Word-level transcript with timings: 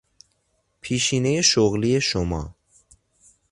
پیشینهی 0.81 1.43
شغلی 1.43 1.99
شما 2.01 2.55